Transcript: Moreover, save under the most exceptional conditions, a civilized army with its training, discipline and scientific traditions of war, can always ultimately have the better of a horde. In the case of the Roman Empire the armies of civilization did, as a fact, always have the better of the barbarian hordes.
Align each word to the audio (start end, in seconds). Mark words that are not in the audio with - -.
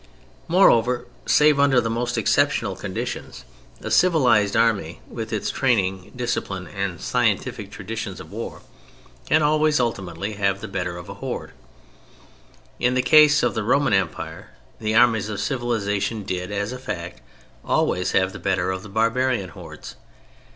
Moreover, 0.47 1.05
save 1.27 1.59
under 1.59 1.79
the 1.79 1.87
most 1.87 2.17
exceptional 2.17 2.75
conditions, 2.75 3.45
a 3.81 3.91
civilized 3.91 4.55
army 4.55 4.99
with 5.07 5.31
its 5.31 5.51
training, 5.51 6.11
discipline 6.15 6.65
and 6.67 6.99
scientific 6.99 7.69
traditions 7.69 8.19
of 8.19 8.31
war, 8.31 8.63
can 9.27 9.43
always 9.43 9.79
ultimately 9.79 10.33
have 10.33 10.59
the 10.59 10.67
better 10.67 10.97
of 10.97 11.07
a 11.07 11.13
horde. 11.13 11.51
In 12.79 12.95
the 12.95 13.03
case 13.03 13.43
of 13.43 13.53
the 13.53 13.61
Roman 13.61 13.93
Empire 13.93 14.49
the 14.79 14.95
armies 14.95 15.29
of 15.29 15.39
civilization 15.39 16.23
did, 16.23 16.51
as 16.51 16.71
a 16.71 16.79
fact, 16.79 17.21
always 17.63 18.13
have 18.13 18.33
the 18.33 18.39
better 18.39 18.71
of 18.71 18.81
the 18.81 18.89
barbarian 18.89 19.49
hordes. 19.49 19.93